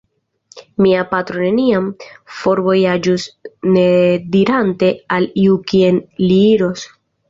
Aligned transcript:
Mia 0.85 1.03
patro 1.11 1.43
neniam 1.47 1.91
forvojaĝus 2.39 3.29
nedirante 3.79 4.93
al 5.21 5.33
iu 5.47 5.65
kien 5.75 6.05
li 6.29 6.45
iros. 6.53 6.93